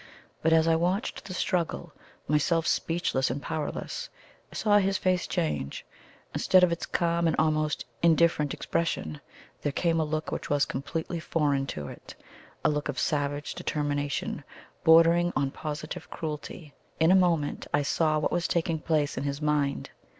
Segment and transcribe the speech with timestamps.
[0.41, 1.93] But as I watched the struggle,
[2.27, 4.09] myself speechless and powerless,
[4.51, 5.85] I saw his face change.
[6.33, 9.21] Instead of its calm and almost indifferent expression,
[9.61, 12.15] there came a look which was completely foreign to it
[12.65, 14.43] a look of savage determination
[14.83, 16.73] bordering on positive cruelty.
[16.99, 19.91] In a moment I saw what was taking place in his mind.